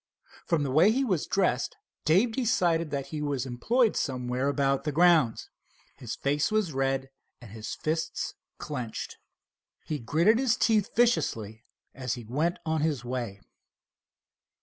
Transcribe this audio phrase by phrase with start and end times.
[0.47, 4.91] From the way he was dressed Dave decided that he was employed somewhere about the
[4.91, 5.51] grounds.
[5.95, 9.19] His face was red and his fists clenched.
[9.85, 13.41] He gritted his teeth viciously as he went on his way.